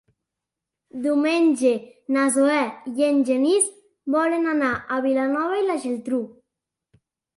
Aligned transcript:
Diumenge 1.03 1.73
na 2.15 2.23
Zoè 2.37 2.57
i 3.01 3.05
en 3.09 3.21
Genís 3.29 3.67
volen 4.17 4.49
anar 4.55 4.73
a 4.97 4.99
Vilanova 5.07 5.61
i 5.61 5.67
la 5.69 5.77
Geltrú. 5.85 6.23